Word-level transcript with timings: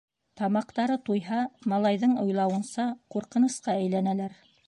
Тамаҡтары 0.39 0.95
туйһа, 1.09 1.41
малайҙың 1.73 2.17
уйлауынса, 2.25 2.87
ҡурҡынысҡа 3.17 3.79
әйләнәләр. 3.85 4.37